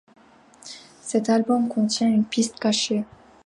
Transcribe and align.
Cet 1.03 1.29
album 1.29 1.67
contient 1.69 2.07
une 2.09 2.25
piste 2.25 2.59
cachée. 2.59 3.03